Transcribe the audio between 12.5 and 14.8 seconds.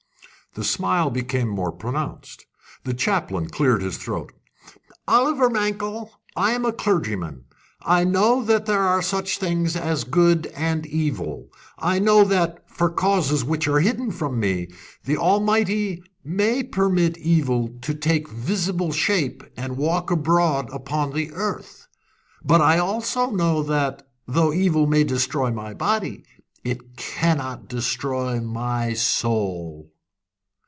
for causes which are hidden from me,